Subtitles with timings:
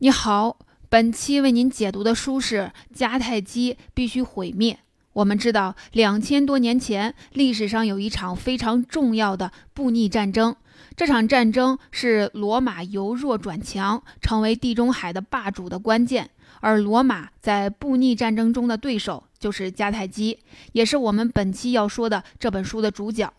[0.00, 0.56] 你好，
[0.88, 4.74] 本期为您解读的书是《迦太基必须毁灭》。
[5.12, 10.54] 我们知道，两千多年前，历史上有一场非常重要的布匿战争。
[10.94, 16.30] 这场战争是罗马由弱转强，成为地中海的霸主的关键。
[16.60, 20.38] 而罗马在布匿战争中的对手就是迦太基，
[20.70, 23.32] 也是我们本期要说的这本书的主角。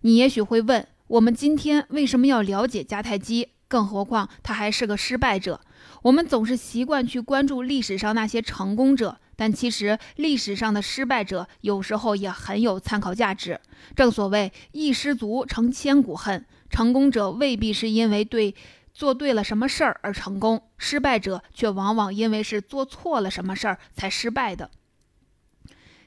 [0.00, 3.48] 你也许会问，我们今天为什么要了解迦太基？
[3.68, 5.60] 更何况他还是个失败者。
[6.02, 13.60] 我们总是习惯去关注历史上那些成功者，但其实历史上的失败者有时候也很有参考价值。
[13.94, 18.54] 正所谓一失足成千古恨，成功者未必是因为对
[18.94, 24.70] 做对了什么事儿而成功，失败者却往往因为是做错了什么事儿才失败的。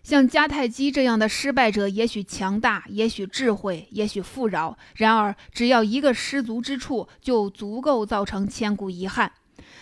[0.02, 9.32] 像迦太基这样的失败者，也许强大，也许智慧，也许富饶，然而只要一个失足之处，就足够造成千古遗憾。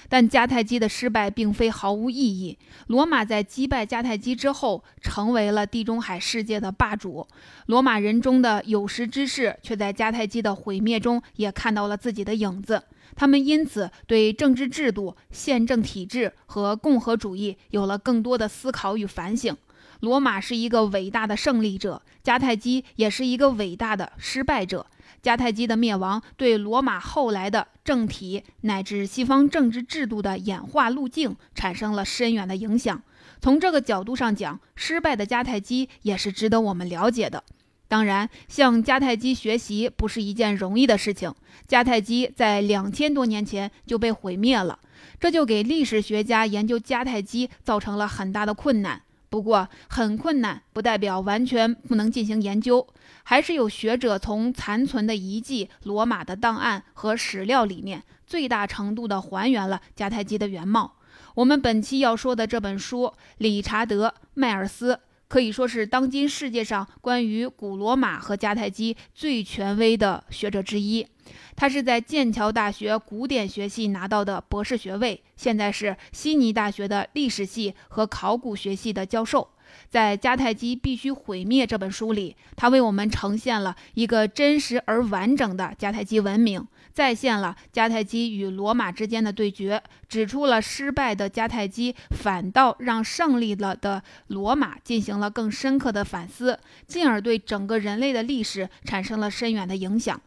[0.10, 2.58] 但迦太基的失败并非毫无意义。
[2.88, 7.26] 罗马在击败迦太基之后，成为了地中海世界的霸主。
[7.68, 12.84] 罗马人中的有识之士却在迦太基的毁灭中也看到了自己的影子。
[13.16, 19.56] 他们因此对政治制度、宪政体制和共和主义有了更多的思考与反省。
[20.00, 24.88] 罗马是一个伟大的胜利者，迦太基也是一个伟大的失败者。
[25.24, 33.04] 迦太基的灭亡对罗马后来的政体乃至西方政治制度的演化路径产生了深远的影响。
[33.40, 37.44] 从这个角度上讲，失败的迦太基也是值得我们了解的。
[37.88, 41.34] 当然，向迦太基学习不是一件容易的事情。
[41.68, 44.80] 迦太基在两千多年前就被毁灭了，
[45.20, 49.02] 这就给历史学家研究迦太基造成了很大的困难。
[49.32, 52.86] 不过，很困难不代表完全不能进行研究。
[53.24, 60.98] 还是有学者从残存的遗迹、罗马的档案和史料里面，最大程度地还原了迦太基的原貌。
[61.36, 65.00] 我们本期要说的这本书，理查德·迈尔斯
[65.32, 71.08] 可以说是当今世界上关于古罗马和迦太基最权威的学者之一。
[71.56, 79.48] 他是在剑桥大学古典学系拿到的博士学位，现在是悉尼大学的历史系和考古学系的教授。
[79.90, 100.20] 在《迦太基必须毁灭》这本书里，他为我们呈现了一个真实而完整的迦太基文明，再现了迦太基与罗马之间的对决，指出了失败的迦太基反倒让胜利了的罗马进行了更深刻的反思，进而对整个人类的历史产生了深远的影响。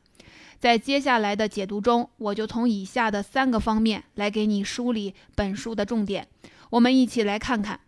[0.59, 6.27] 在接下来的解读中，我就从以下的三个方面来给你梳理本书的重点。
[6.71, 7.81] 我们一起来看看。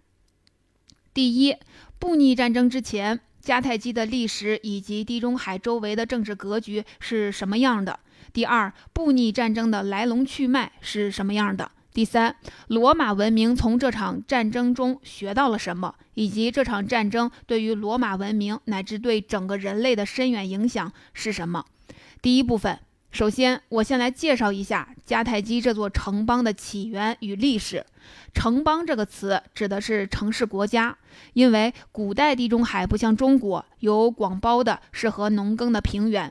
[1.17, 1.57] 第一，
[1.99, 7.99] 布匿战争之前，迦太基的历史以及地中海周围的政治格局是什么样的？
[8.35, 11.71] 第二，布匿战争的来龙去脉是什么样的？
[11.95, 21.65] 第三，罗马文明从这场战争中学到了什么，以及这场战争对于罗马文明乃至对整个人类的深远影响是什么？
[22.21, 22.79] 第一部分。
[23.11, 27.85] 首先，我先来介绍一下迦太基这座城邦的起源与历史。
[28.35, 30.99] 城邦这个词指的是城市国家，
[31.33, 36.31] 因为古代地中海不像中国有广袤的适合农耕的平原，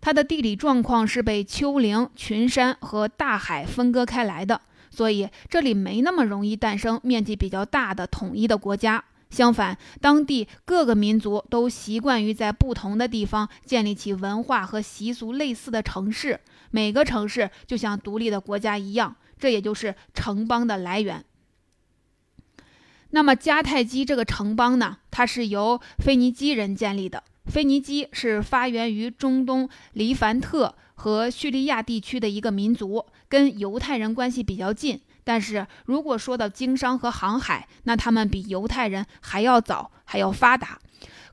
[0.00, 9.04] 它的地理状况是被丘陵、群山和大海分割开来的，所以这里没那么容易诞生面积比较大的统一的国家。
[9.30, 16.40] 相反，当地各个民族都习惯于在不同的地方建立起文化和习俗类似的城市，
[16.70, 21.24] 每个城市就像独立的国家一样，这也就是城邦的来源。
[23.10, 24.98] 那么迦太基这个城邦呢？
[25.10, 27.22] 它是由腓尼基人建立的。
[27.46, 35.00] 腓尼基是发源于中东黎凡特和叙利亚地区的一个民族，跟犹太人关系比较近。
[35.24, 40.78] 但是如果说到经商和航海，那他们比犹太人还要早，还要发达。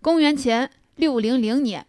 [0.02, 1.85] 公元前六零零年，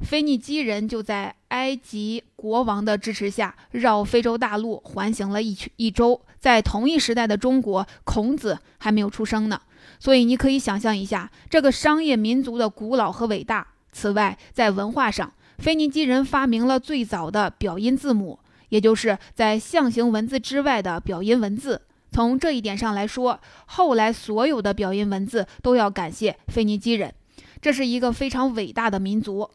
[0.00, 6.20] 腓尼基人就在埃及国王的支持下，绕非洲大陆环行了一圈一周。
[6.40, 9.60] 在同一时代的中国，孔子还没有出生呢。
[9.98, 13.66] 所以你可以想象一下这个商业民族的古老和伟大。
[13.92, 18.40] 此外，在文化上，腓尼基人发明了最早的表音字母。
[18.74, 21.80] 也就是在象形文字之外的表音文字。
[22.10, 27.14] 从这一点上来说，后来所有的表音文字都要感谢腓尼基人。
[27.62, 29.48] 这是一个非常伟大的民族。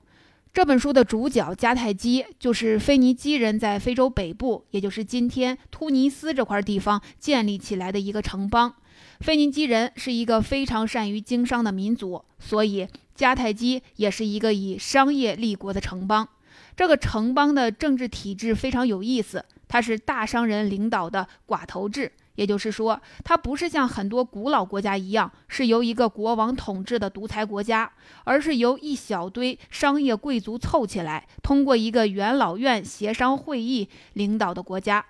[0.53, 8.73] 这本书的主角迦太基就是腓尼基人在非洲北部，也就是今天突尼斯这块地方建立起来的一个城邦。
[9.19, 12.87] 腓尼基人是一个非常善于经商的民族，所以
[13.17, 16.29] 迦太基也是一个以商业立国的城邦。
[16.75, 22.11] 这个城邦的政治体制非常有意思，它是大商人领导的寡头制。
[22.35, 27.91] 也就是说，它不是像很多古老国家一样是由一个国王统治的独裁国家，
[28.23, 35.05] 而是由一小堆商业贵族凑起来，通过一个元老院协商会议领导的国家。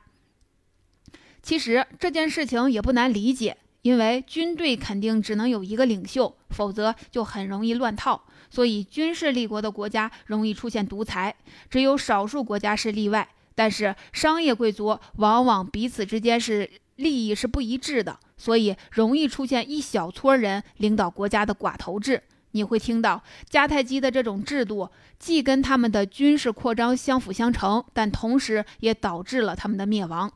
[1.44, 8.24] 其实这件事情也不难理解，因为军队肯定只能有一个领袖，否则就很容易乱套。
[8.50, 11.36] 所以军事立国的国家容易出现独裁，
[11.70, 13.28] 只有少数国家是例外。
[13.56, 16.70] 但是商业贵族往往彼此之间是。
[17.00, 22.22] 利益是不一致的，所以容易出现一小撮人领导国家的寡头制。
[22.52, 30.30] 你会听到迦太基的这种制度，既跟他们的军事扩张相辅相成，但同时也导致了他们的灭亡。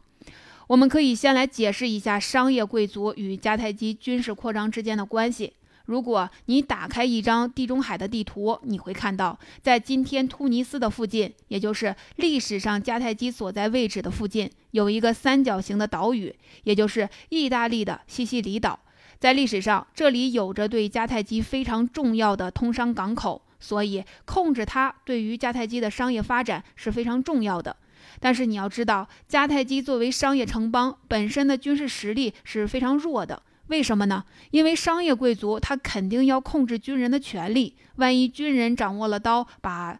[0.68, 5.52] 我们可以先来解释一下商业贵族与迦太基军事扩张之间的关系。
[5.86, 16.34] 如果你打开一张地中海的地图，你会看到，在今天突尼斯的附近，也就是历史上迦太基所在位置的附近，有一个三角形的岛屿，
[16.64, 18.80] 也就是意大利的西西里岛。
[19.20, 27.76] 在历史上，这里有着对迦太基非常重要的通商港口，所以控制它对于迦太基的商业发展是非常重要的。
[28.22, 33.44] 但是你要知道，迦太基作为商业城邦，本身的军事实力是非常弱的。
[33.74, 34.24] 为什么呢？
[34.52, 40.00] 因为商业贵族他肯定要控制军人的权利，万一军人掌握了刀，把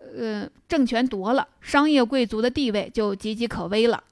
[0.00, 4.02] 呃政权夺了，商业贵族的地位就岌岌可危了。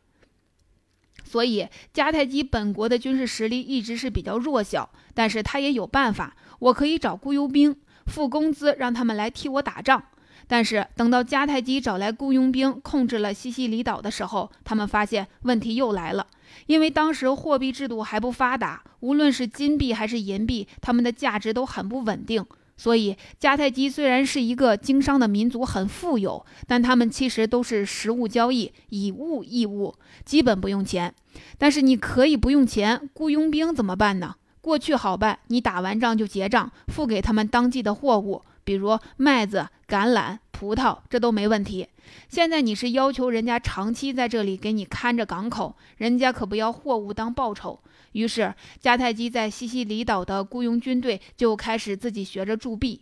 [1.25, 7.75] 所以迦太基本国的军事实力一直是比较弱小，但是他也有办法，我可以找雇佣兵，
[8.07, 10.01] 付工资让他们来替我打仗。
[10.47, 16.25] 但是等到迦太基找来雇佣兵控制了西西里岛的时候，他们发现问题又来了。
[16.67, 22.45] 因为当时货币制度还不发达，无论是金币还是银币，它们的价值都很不稳定。
[22.77, 29.95] 所以，迦太基虽然是一个经商的民族，很富有，但他们其实都是实物交易，以物易物，
[30.25, 31.15] 基本不用钱。
[31.57, 34.35] 但是你可以不用钱，雇佣兵怎么办呢？
[34.61, 38.43] 过去好办，你打完仗就结账，付给他们当季的货物。
[38.65, 41.89] 比如麦子、橄榄、葡萄，这都没问题。
[42.29, 47.81] 现在你是要求人家长期在这里给你看着港口，人家可不要货物当报酬。
[48.13, 53.01] 于是迦太基在西西里岛的雇佣军队就开始自己学着铸币。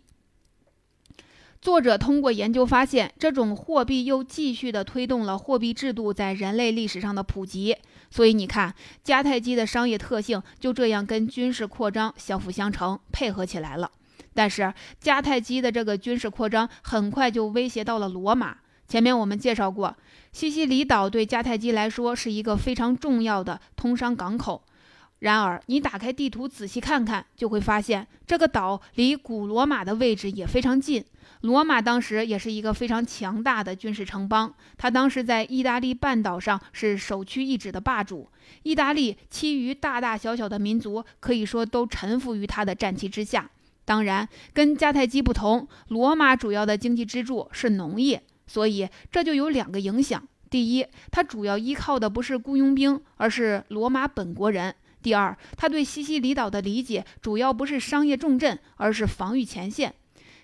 [1.61, 7.77] 作者通过研究发现，这种货币又继续的推动了货币制度在人类历史上的普及。
[8.09, 8.75] 所以你看，
[9.05, 13.89] 迦太基的商业特性就这样跟军事扩张相辅相成，配合起来了。
[14.33, 18.57] 但是迦太基的这个军事扩张很快就威胁到了罗马。
[18.87, 19.95] 前面我们介绍过，
[20.31, 24.63] 西西里岛对迦太基来说是一个非常重要的通商港口。
[25.19, 31.03] 然而，你打开地图仔细看看，就会发现这个岛离古罗马的位置也非常近。
[31.41, 38.27] 罗马当时也是一个非常强大的军事城邦，它当时在意大利半岛上是首屈一指的霸主。
[38.63, 43.49] 意大利其余大大小小的民族可以说都臣服于他的战旗之下。
[43.85, 54.71] 当然，跟迦太基不同，罗马主要的经济支柱是农业，所以这就有两个影响：第一，它主要依靠的不是雇佣兵，而是罗马本国人；
[55.01, 59.93] 第二，他对西西里岛的理解主要不是商业重镇，而是防御前线。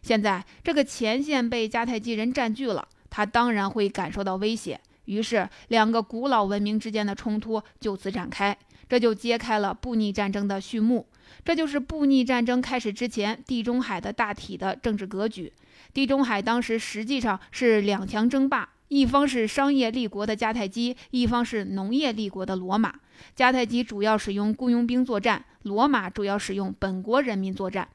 [0.02, 8.58] 现在这个前线被迦太基人占据了，他当然会感受到威胁，于是两个古老文明之间的冲突就此展开，
[8.90, 11.08] 这就揭开了布匿战争的序幕。
[11.44, 15.52] 这就是布匿战争开始之前，地中海的大体的政治格局。
[15.94, 22.94] 地中海当时实际上是两强争霸，一方是商业立国的迦太基，一方是农业立国的罗马。
[23.36, 27.88] 迦太基主要使用雇佣兵作战，罗马主要使用本国人民作战。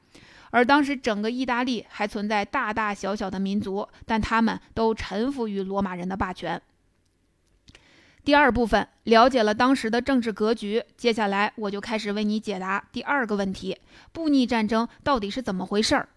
[0.51, 6.61] 而当时整个意大利还存在大大小小的民族，但他们都臣服于罗马人的霸权。
[8.25, 13.77] 第二部分了解了当时的政治格局，接下来我就开始为你解答第二个问题：
[14.11, 16.09] 布匿战争到底是怎么回事儿？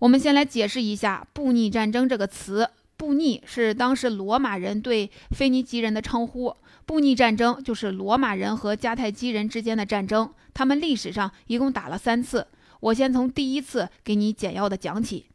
[0.00, 2.68] 我们先来解释一下“布匿战争”这个词。
[2.96, 6.52] 布匿是当时罗马人对腓尼基人的称呼。
[6.84, 12.44] 布匿战争就是罗马人和迦太基人之间的战争，他们历史上一共打了三次。
[12.80, 15.26] 我先从第一次给你简要的讲起。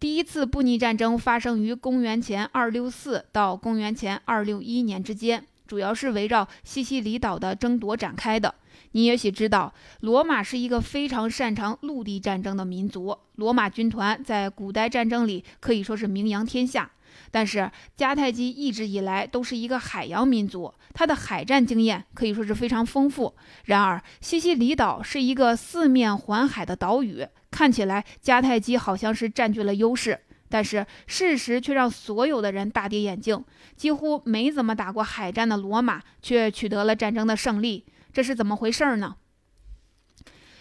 [0.00, 5.44] 第一次布匿战争发生于公元前二六四到公元前二六一年之间。
[5.68, 8.52] 主要是围绕西西里岛的争夺展开的。
[8.92, 13.16] 你也许知道，罗马是一个非常擅长陆地战争的民族。
[13.36, 16.90] 罗马军团在古代战争里可以说是名扬天下。
[17.30, 23.34] 但是迦太基一直以来都是一个海洋民族，它的海战经验可以说是非常丰富。
[23.64, 30.20] 然而，西西里岛是一个四面环海的岛屿，看起来迦太基好像是占据了优势。
[30.48, 33.44] 但是事实却让所有的人大跌眼镜，
[33.76, 39.16] 几乎没怎么打过海战的罗马却取得了战争的胜利，这是怎么回事呢？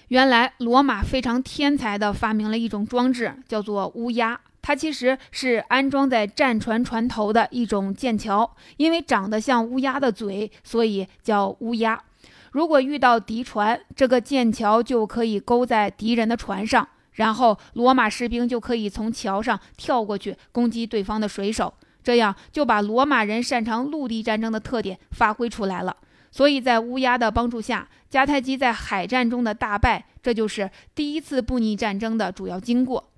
[0.10, 4.40] 原来罗马非常天才的发明了一种装置，叫做乌鸦。
[4.62, 12.04] 它其实是安装在战船船头的一种剑桥，因为长得像乌鸦的嘴，所以叫乌鸦。
[12.52, 21.72] 如果遇到敌船，这个剑桥就可以勾在敌人的船上，然后罗马士兵就可以从桥上跳过去攻击对方的水手，
[22.04, 25.96] 这样就把罗马人擅长陆地战争的特点发挥出来了。
[26.32, 33.12] 所以在乌鸦的帮助下，迦太基在海战中的大败，这就是第一次布匿战争的主要经过。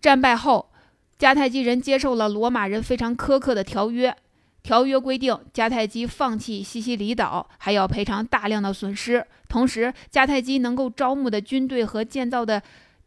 [0.00, 0.70] 战败后，
[1.18, 4.16] 迦太基人接受了罗马人非常苛刻的条约。
[4.62, 9.26] 条约规定，迦太基放弃西西里岛，还要赔偿大量的损失。
[9.48, 12.62] 同时，迦太基能够招募的军队和建造的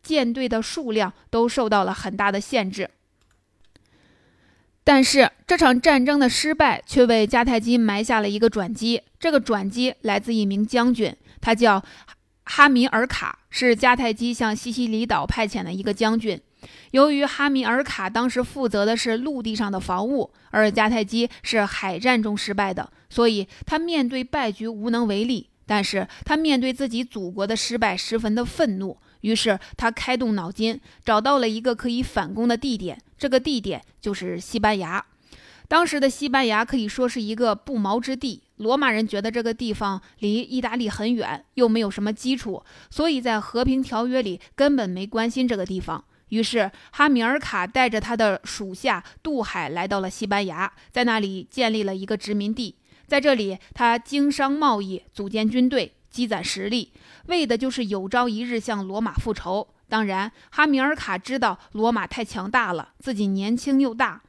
[0.05, 2.87] 舰队的数量都受到了很大的限制。
[4.83, 9.01] 但是，这场战争的失败却为迦太基埋下了一个转机。
[9.19, 11.83] 这个转机来自一名将军，他叫
[12.43, 16.39] 哈米尔卡，是迦太基向西西里岛派遣的一个将军。
[16.91, 25.49] 由于哈米尔卡当时负责的是陆地上的防务，而迦太基是海战中失败的，所以他面对败局无能为力。
[25.65, 28.95] 但是他面对自己祖国的失败十分的愤怒，
[29.25, 33.01] 于是他开动脑筋，找到了一个可以反攻的地点。
[33.17, 35.03] 这个地点就是西班牙。
[35.67, 38.43] 当时的西班牙可以说是一个不毛之地。
[38.57, 46.05] 罗马人觉得这个地方离意大利很远，又没有什么基础，所以在和平条约里根本没关心这个地方。
[46.29, 52.75] 于是，哈米尔卡带着他的属下渡海来到了西班牙，在那里建立了一个殖民地。
[53.07, 56.93] 在这里，他经商贸易，组建军队，积攒实力，
[57.25, 59.67] 为的就是有朝一日向罗马复仇。
[59.89, 64.21] 当然，哈米尔卡知道罗马太强大了，自己年轻又大，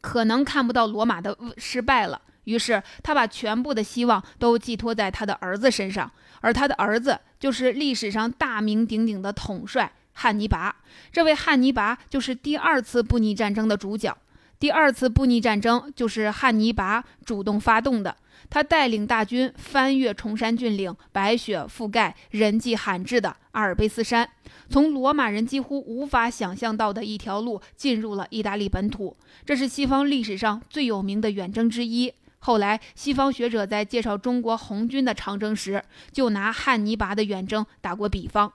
[0.00, 2.22] 可能看不到罗马的失败了。
[2.44, 6.08] 于是，他把全部的希望都寄托在他的儿子身上，
[6.40, 9.92] 而他的儿子就是历史上大名鼎鼎的统帅。
[10.12, 10.76] 汉尼拔，
[11.12, 14.16] 这位汉尼拔就是第二次布匿战争的主角。
[14.58, 18.16] 第二次布匿战争就是汉尼拔主动发动的。
[18.50, 24.30] 他带领大军翻越崇山峻岭、白雪覆盖、人迹罕至的阿尔卑斯山，
[24.70, 29.16] 从罗马人几乎无法想象到的一条路进入了意大利本土。
[29.44, 32.12] 这是西方历史上最有名的远征之一。
[32.38, 38.50] 后来，西方学者在介绍中国红军的长征时，就拿汉尼拔的远征打过比方。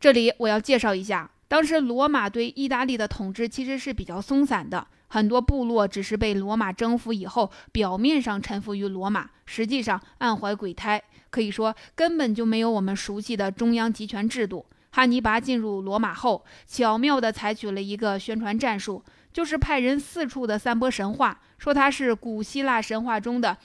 [0.00, 14.66] 这里我要介绍一下，当时罗马对意大利的统治其实是比较松散的，很多部落只是被罗马征服以后，表面上臣服于罗马，实际上暗怀鬼胎，可以说根本就没有我们熟悉的中央集权制度。
[14.90, 23.56] 汉尼拔进入罗马后，巧妙地采取了一个宣传战术，就是派人四处的散播神话，说他是古希腊神话中的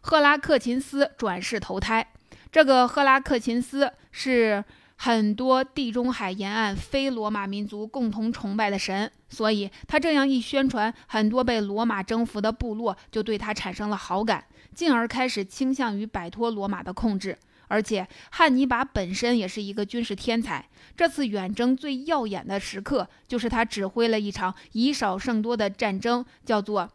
[0.00, 2.06] 赫拉克勤斯转世投胎。
[2.52, 4.64] 这个赫拉克勤斯是。
[4.96, 17.36] 很多地中海沿岸非罗马民族共同崇拜的神，所以他这样一宣传，很多被罗马征服的部落就对他产生了好感，进而开始倾向于摆脱罗马的控制。
[17.66, 26.90] 而且汉尼拔本身也是一个军事天才，这次远征最耀眼的时刻就是他指挥了一场以少胜多的战争，叫做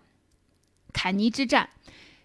[0.94, 1.70] 坎尼之战。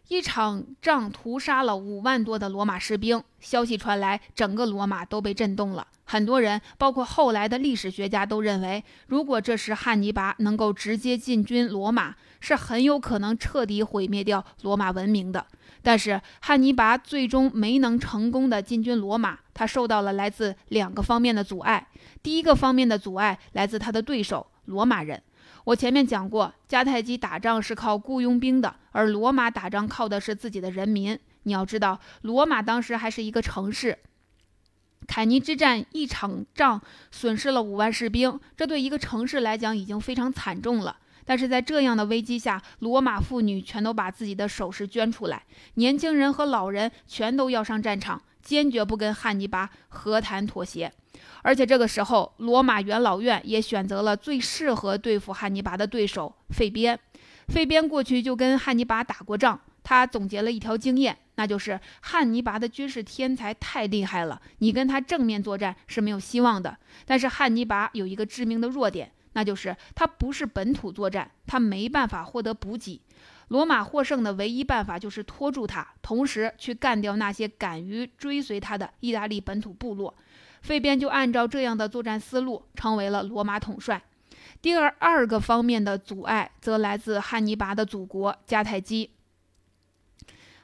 [0.09, 5.87] 一场仗屠杀了五万多的罗马士兵，消息传来，整个罗马都被震动了。
[6.05, 15.47] 很多人，包括后来的历史学家，都认为，如果这时汉尼拔能够直接进军罗马，是很有可能彻底毁灭掉罗马文明的。
[15.81, 21.89] 但是汉尼拔最终没能成功的进军罗马，他受到了来自两个方面的阻碍。
[22.23, 25.23] 第一个方面的阻碍来自他的对手罗马人。
[25.65, 31.19] 我前面讲过，迦太基打仗是靠雇佣兵的，而罗马打仗靠的是自己的人民。
[31.45, 33.99] 你要知道，罗马当时还是一个城市。
[35.07, 36.81] 凯尼之战一场仗
[37.11, 40.99] 损失了五万士兵，这对一个城市来讲已经非常惨重了。
[41.27, 45.45] 但是在这样的危机下，罗马妇女全都把自己的首饰捐出来，
[45.75, 50.93] 年轻人和老人全都要上战场，坚决不跟汉尼拔和谈妥协。
[51.43, 56.99] 而且这个时候，罗马元老院也选择了最适合对付汉尼拔的对手费边。
[57.49, 66.79] 费边过去就跟汉尼拔打过仗，他总结了一条经验，那就是汉尼拔的军事天才太厉害了，你跟他正面作战是没有希望的。
[67.05, 73.03] 但是汉尼拔有一个致命的弱点，那就是他不是本土作战，他没办法获得补给。
[73.49, 80.15] 罗马获胜的唯一办法就是拖住他，同时去干掉那些敢于追随他的意大利本土部落。
[80.63, 84.03] 费边就按照这样的作战思路，成为了罗马统帅。
[84.63, 89.11] 第二二个方面的阻碍，则来自汉尼拔的祖国迦太基。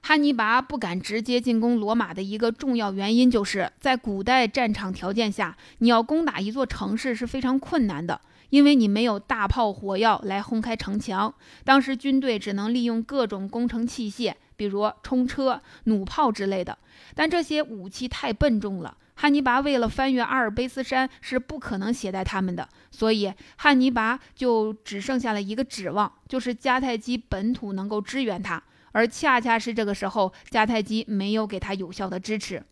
[0.03, 8.19] 汉尼拔不敢直接进攻罗马的一个重要原因，就是在古代战场条件下，你要攻打一座城市是非常困难的，
[8.51, 11.35] 因为你没有大炮火药来轰开城墙。
[11.65, 16.77] 当时军队只能利用各种工程器械，比如冲车、弩炮之类的，
[17.15, 18.97] 但这些武器太笨重了。
[19.15, 28.63] 汉尼拔为了翻越阿尔卑斯山是不可能携带他们的，所以汉尼拔就只剩下了一个指望，就是迦太基本土能够支援他。
[28.93, 32.63] 而恰恰是这个时候，迦太基没有给他有效的支持，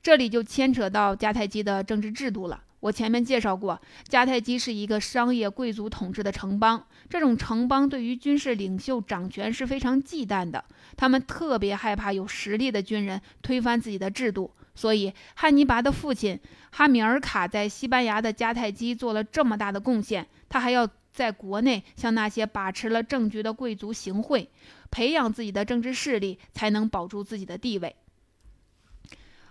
[0.00, 2.62] 这里就牵扯到迦太基的政治制度了。
[2.80, 10.64] 我前面介绍过，迦太基是一个商业贵族统治的城邦，这种城邦对于军事领袖掌权是非常忌惮的，
[10.96, 14.52] 他们特别害怕有实力的军人推翻自己的制度。
[14.74, 16.38] 所以，汉尼拔的父亲
[16.70, 24.48] 哈米尔卡在西班牙的迦太基做了这么大的贡献，他还要在国内向那些把持了政局的贵族行贿。
[24.90, 27.96] 培养自己的政治势力，才能保住自己的地位。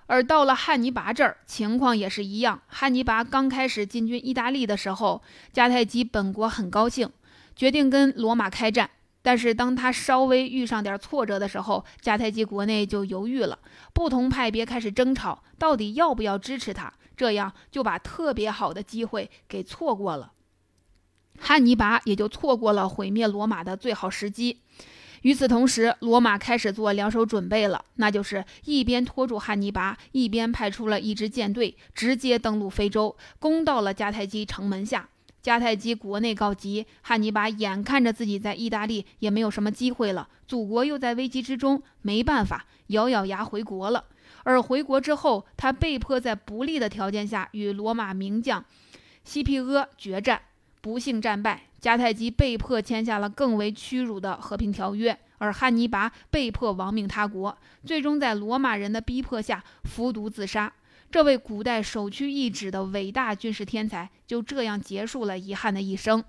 [0.08, 2.62] 而到了汉尼拔这儿，情况也是一样。
[2.68, 5.22] 汉尼拔刚开始进军意大利的时候，
[5.54, 7.10] 迦太基本国很高兴，
[7.56, 8.90] 决定跟罗马开战。
[9.22, 13.60] 但是当他稍微遇上点挫折的时候，迦太基国内就犹豫了，
[13.94, 16.94] 不同派别开始争吵，到底要不要支持他？
[17.18, 20.32] 这样就把特别好的机会给错过了。
[21.40, 24.62] 汉尼拔也就错过了毁灭罗马的最好时机。
[25.22, 35.10] 与此同时，罗马开始做两手准备了，那就是一边拖住汉尼拔，一边派出了一支舰队，直接登陆非洲，攻到了迦太基城门下。
[35.44, 44.06] 迦太基国内告急，汉尼拔眼看着自己在意大利也没有什么机会了，祖国又在危机之中，没办法，咬咬牙回国了。
[44.44, 48.66] 而回国之后，他被迫在不利的条件下与罗马名将
[49.24, 50.42] 西皮阿决战，
[50.88, 51.64] 不幸战败。
[51.82, 60.72] 迦太基被迫签下了更为屈辱的和平条约，而汉尼拔被迫亡命他国，最终在罗马人的逼迫下服毒自杀。
[61.12, 66.24] 这位古代首屈一指的伟大军事天才就这样结束了遗憾的一生。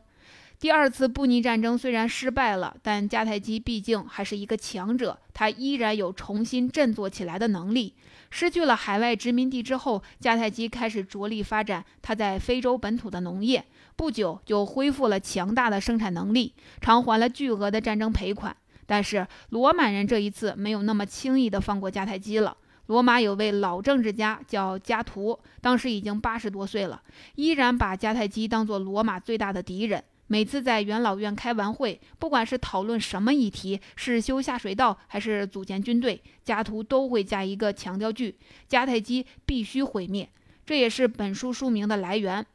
[0.59, 7.95] 第二次布匿战争虽然失败了，但迦太基毕竟还是一个强者，他依然有重新振作起来的能力。
[8.31, 13.65] 失去了海外殖民地之后，迦太基开始着力发展他在非洲本土的农业。
[13.99, 18.57] 不久就恢复了强大的生产能力，偿还了巨额的战争赔款。
[18.87, 22.57] 但是罗马人这一次没有那么轻易的放过迦太基了。
[22.87, 27.03] 罗马有位老政治家叫加图，当时已经八十多岁了，
[27.35, 30.03] 依然把迦太基当作罗马最大的敌人。
[30.29, 38.39] 每次在元老院开完会，不管是讨论什么议题，是修下水道还是组建军队，加图都会加一个强调句：
[38.71, 40.29] 迦太基必须毁灭。
[40.65, 42.47] 这也是本书书名的来源。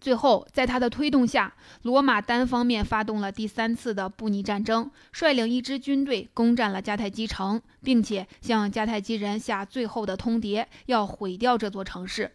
[0.00, 12.32] 最后，在他的推动下，罗马单方面发动了第三次的布匿战争，率领一支军队攻占了迦太基城，并且向迦太基人下最后的通牒，要毁掉这座城市。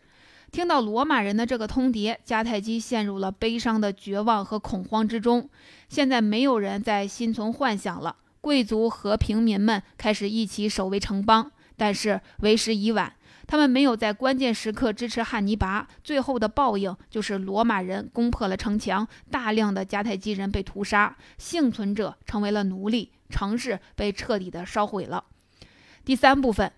[0.51, 5.49] 听到罗马人的这个通牒，迦太基陷入了悲伤的绝望和恐慌之中。
[5.89, 13.13] 现在没有人再心存幻想了，贵族和平民们开始一起守卫城邦，但是为时已晚。
[13.47, 25.23] 他们没有在关键时刻支持汉尼拔，最后的报应就是罗马人攻破了城墙，大量的迦太基人被屠杀，幸存者成为了奴隶，城市被彻底的烧毁了。
[26.03, 26.71] 第三部分，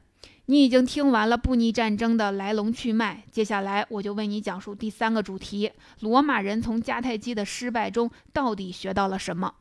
[0.45, 9.53] 你已经听完了布匿战争的来龙去脉，接下来我就为你讲述第三个主题：罗马人从迦太基的失败中到底学到了什么。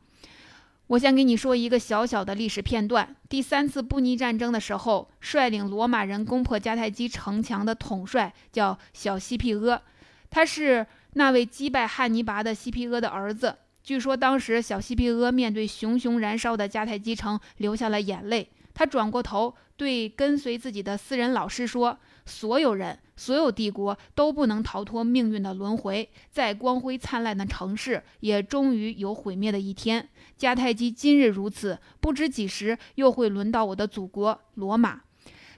[0.87, 3.15] 我先给你说一个小小的历史片段。
[3.27, 9.81] 第三次布匿战争的时候，率领罗马人攻破迦太基城墙的统帅叫小西庇阿，
[10.29, 13.57] 他是那位击败汉尼拔的西庇阿的儿子。
[13.83, 18.49] 据说当时小西庇阿面对熊熊燃烧的迦太基城，流下了眼泪。
[18.73, 30.07] 他转过头对跟随自己的私人老师说：“所有人。”所有帝国都不能逃脱命运的轮回，再光辉灿烂的城市也终于有毁灭的一天。
[30.37, 35.01] 迦太基今日如此，不知几时又会轮到我的祖国罗马。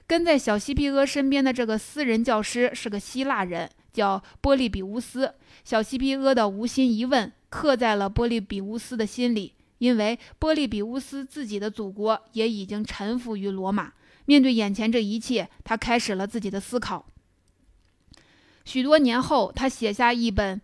[0.06, 5.34] 跟在小西庇阿身边的这个私人教师是个希腊人，叫波利比乌斯。
[5.62, 13.92] 小西庇阿的无心一问刻在了波利比乌斯的心里，因为波利比乌斯自己的祖国也已经臣服于罗马。
[14.30, 17.04] 面对眼前这一切，他开始了自己的思考。
[18.64, 20.60] 许多年后，他写下一本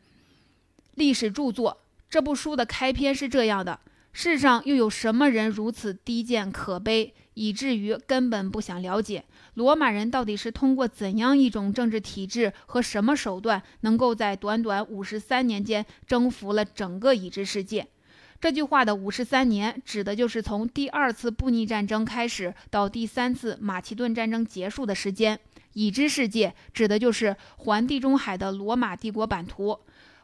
[0.94, 1.80] 历史著作。
[2.08, 3.80] 这部书的开篇是这样的：
[4.12, 9.24] 世上又有什么人如此低贱可悲，以至于根本不想了解
[9.54, 17.88] 罗马人到底是通过怎样一种政治体制和什么手段，能够在短短五十三年间征服了整个已知世界？
[18.40, 25.38] 这句话的五十三年，指的就是从第二次布匿战争开始到第三次马其顿战争结束的时间。
[25.72, 29.78] 已知世界指的就是环地中海的罗马帝国版图。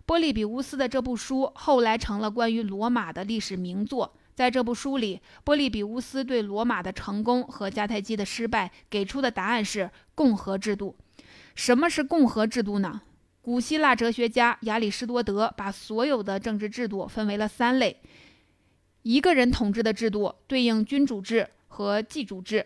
[0.06, 4.14] 波利比乌斯的这部书后来成了关于罗马的历史名作。
[4.34, 10.96] 在这部书里，波利比乌斯对罗马的成功和迦太基的失败给出的答案是共和制度。
[11.54, 13.02] 什么是共和制度呢？
[13.42, 18.00] 古希腊哲学家亚里士多德把所有的政治制度分为了三类：
[19.02, 22.62] 一个人统治的制度对应君主制和祭主制；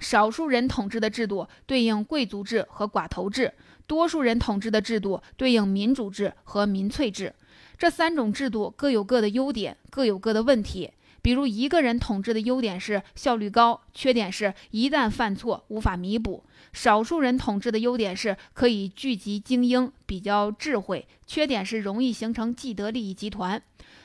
[0.00, 3.54] 少数人统治的制度对应贵族制和寡头制。
[3.86, 7.34] 多数人统治的制度对应民主制和民粹制，
[7.78, 10.90] 这三种制度各有各的优点，各有各的问题。
[11.24, 23.58] 比如，一个人统治的优点是效率高，缺点是一旦犯错无法弥补；少数人统治的优点是可以聚集精英，比较智慧，缺点是容易形成既得利益集团；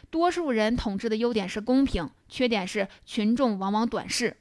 [0.09, 4.37] 多数人统治的优点是公平，缺点是群众往往短视。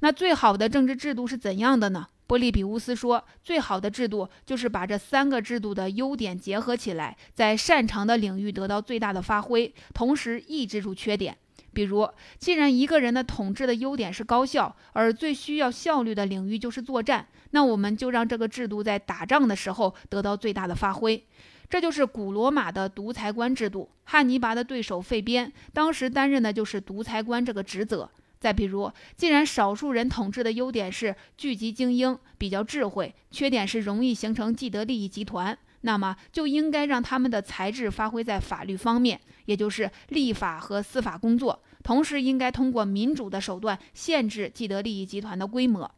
[0.00, 2.08] 那最好的政治制度是怎样的呢？
[2.26, 11.38] 波利比乌斯说：“最好的制度就是把这三个制度的优点结合起来，在擅长的领域得到最大的发挥，同时抑制住缺点。
[11.78, 12.10] 比如，
[12.40, 21.24] 既然一个人的统治的优点是高效，而最需要效率的领域就是作战，那我们就让这个制度在打仗的时候得到最大的发挥。
[21.70, 23.88] 这就是古罗马的独裁官制度。
[24.06, 28.10] 汉尼拔的对手费边当时担任的就是独裁官这个职责。”
[28.40, 45.90] 再比如，既然少数人统治的优点是聚集精英、比较智慧，缺点是容易形成既得利益集团，那么就应该让他们的才智发挥在法律方面，也就是立法和司法工作，同时应该通过民主的手段限制既得利益集团的规模。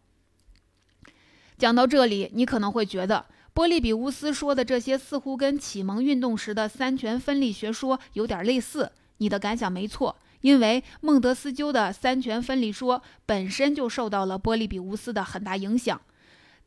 [1.58, 8.92] 讲到这里，你可能会觉得波利比乌斯说的这些似乎跟启蒙运动时的三权分立学说有点类似。
[9.16, 10.16] 你的感想没错。
[10.42, 16.00] 因为孟德斯鸠的三权分立说本身就受到了波利比乌斯的很大影响。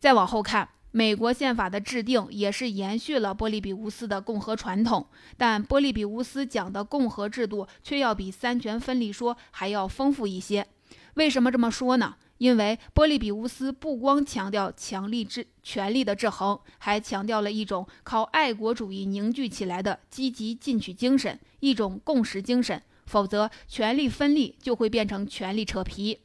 [0.02, 10.68] 再往后看，美国宪法的制定也是延续了波利比乌斯的共和传统，但波利比乌斯讲的共和制度却要比三权分立说还要丰富一些。
[11.16, 12.16] 为什么这么说呢？
[12.38, 22.80] 因为波利比乌斯不光强调强力制权力的制衡，还强调了一种靠爱国主义凝聚起来的积极进取精神，一种共识精神。
[23.08, 26.20] 否则，权力分立就会变成权力扯皮。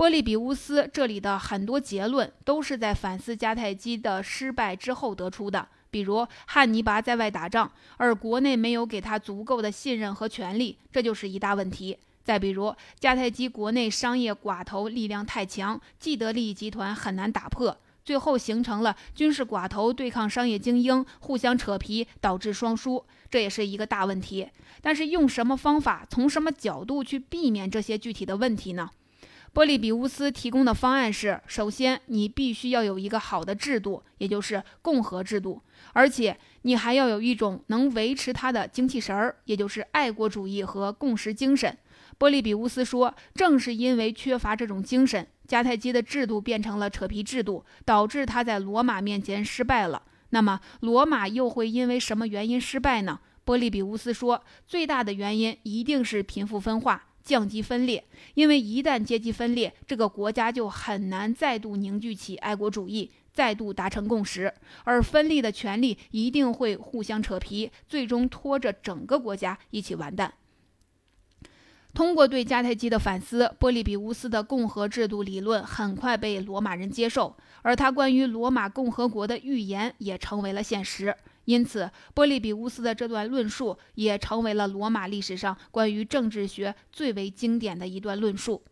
[0.00, 11.98] 波利比乌斯这里的很多结论都是在反思迦太基的失败之后得出的，比如汉尼拔在外打仗，而国内没有给他足够的信任和权力，这就是一大问题。
[12.24, 17.76] 再比如迦太基国内商业寡头力量太强，既得利益集团很难打破。
[18.02, 24.48] 最后形成了军事寡头对抗商业精英，互相扯皮，导致双输，这也是一个大问题。
[24.80, 28.88] 但是用什么方法，从什么角度去避免这些具体的问题呢？
[29.52, 35.60] 波利比乌斯提供的方案是：首先，你必须要有一个好的制度，也就是共和制度，
[35.92, 41.76] 而且你还要有一种能维持它的精气神儿，也就是爱国主义和共识精神。
[42.16, 45.26] 波利比乌斯说，正是因为缺乏这种精神。
[45.48, 50.02] 迦太基的制度变成了扯皮制度，导致他在罗马面前失败了。
[50.28, 53.18] 那么，罗马又会因为什么原因失败呢？
[53.44, 58.02] 波利比乌斯说，最大的原因一定是贫富分化、降级分裂。
[58.34, 64.52] 因为一旦阶级分裂，这个国家就很难再度凝聚起爱国主义，再度达成共识。
[64.82, 70.34] 而分立的权力一定会互相扯皮，最终拖着整个国家一起完蛋。
[71.92, 81.16] 通过对迦太基的反思，波利比乌斯的共和制度理论很快被罗马人接受，而他关于罗马共和国的预言也成为了现实。
[81.46, 88.62] 因此，波利比乌斯的这段论述也成为了罗马历史上关于政治学最为经典的一段论述。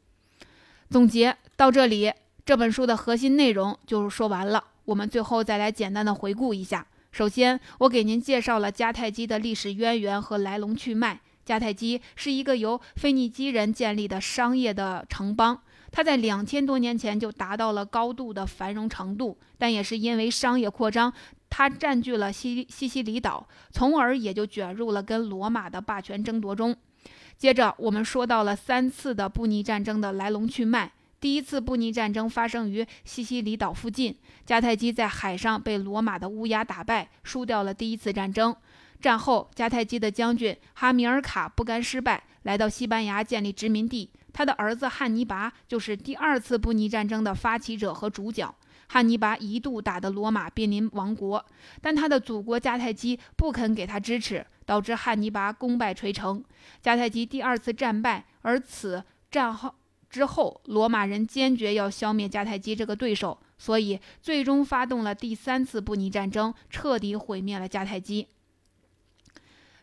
[0.91, 2.13] 总结到这里，
[2.45, 4.63] 这本书的核心内容就说完了。
[4.85, 6.87] 我们最后再来简单的回顾一下。
[7.11, 11.21] 首先，我给您介绍了迦太基的历史渊源和来龙去脉。
[11.45, 21.13] 迦太基是一个由腓尼基人建立的商业的城邦，它在两千多年前就达到了高度的繁荣程度，但也是因为商业扩张，
[21.49, 26.77] 它占据了西西西里岛，从而也就卷入了跟罗马的霸权争夺中。
[27.37, 30.93] 接着，我们说到了三次的布匿战争的来龙去脉。
[31.21, 38.55] 第一次布匿战争发生于西西里岛附近，迦太基在海上被罗马的乌鸦打败，输掉了第一次战争。
[39.01, 44.11] 战后，迦太基的将军哈米尔卡不甘失败，来到西班牙建立殖民地。
[44.39, 48.55] 他的儿子汉尼拔就是第二次布匿战争的发起者和主角。
[48.87, 51.45] 汉尼拔一度打得罗马濒临亡国，
[51.83, 56.45] 但他的祖国迦太基不肯给他支持，导致汉尼拔功败垂成，
[56.81, 58.27] 迦太基第二次战败。
[58.43, 59.75] 而此战后
[60.09, 68.29] 之后，罗马人坚决要消灭迦太基这个对手，所以最终发动了第三次布匿战争，彻底毁灭了迦太基。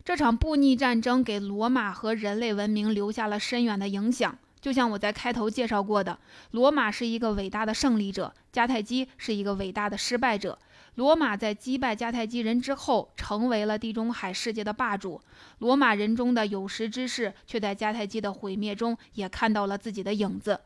[0.06, 4.38] 这场布匿战争给罗马和人类文明留下了深远的影响。
[4.66, 6.18] 就像我在开头介绍过的，
[6.50, 10.58] 罗马是一个伟大的胜利者，迦太基是一个伟大的失败者。
[10.96, 15.22] 罗马在击败迦太基人之后，成为了地中海世界的霸主。
[15.60, 20.60] 罗马人中的有识之士却在迦太基的毁灭中也看到了自己的影子，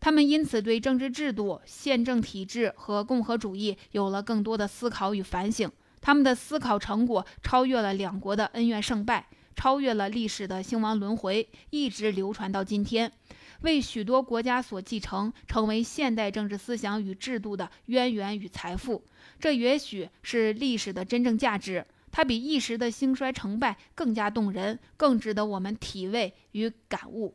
[0.00, 5.70] 他们因此对政治制度、宪政体制和共和主义有了更多的思考与反省。
[6.00, 9.28] 他们的思考成果超越了两国的恩怨胜败。
[9.56, 13.10] 超越了历史的兴亡轮回，一直流传到今天，
[13.62, 19.02] 为许多国家所继承，成为现代政治思想与制度的渊源与财富。
[19.40, 27.34] 这也许是历史的真正价值，它比一时的兴衰成败更加动人，更值得我们体味与感悟。